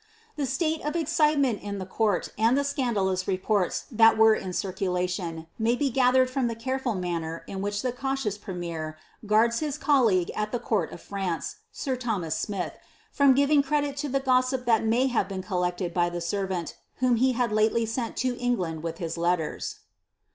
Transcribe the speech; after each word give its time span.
The 0.35 0.47
state 0.47 0.81
of 0.83 0.95
excitement 0.95 1.61
in 1.61 1.77
the 1.77 1.85
court 1.85 2.29
and 2.35 2.57
the 2.57 2.63
scandalous 2.63 3.27
reports 3.27 3.85
that 3.91 4.17
were 4.17 4.33
in 4.33 4.51
circulation, 4.51 5.45
may 5.59 5.75
be 5.75 5.91
gathered 5.91 6.27
from 6.27 6.47
the 6.47 6.55
careful 6.55 6.95
manner 6.95 7.43
in 7.45 7.61
which 7.61 7.83
the 7.83 7.91
cautious 7.91 8.35
premier 8.35 8.97
guards 9.27 9.59
his 9.59 9.77
colleague 9.77 10.31
at 10.35 10.51
the 10.51 10.57
court 10.57 10.91
of 10.91 11.03
France, 11.03 11.57
sir 11.71 11.95
Thomas 11.95 12.35
Smith, 12.35 12.73
from 13.11 13.35
giving 13.35 13.61
credit 13.61 13.95
to 13.97 14.09
the 14.09 14.19
gossip 14.19 14.65
that 14.65 14.83
may 14.83 15.05
have 15.05 15.29
been 15.29 15.43
col 15.43 15.59
lected 15.59 15.93
by 15.93 16.09
the 16.09 16.19
servant, 16.19 16.77
whom 16.95 17.17
he 17.17 17.33
had 17.33 17.51
lately 17.51 17.85
sent 17.85 18.17
to 18.17 18.35
England 18.39 18.81
with 18.81 18.97
his 18.97 19.19
letters. 19.19 19.81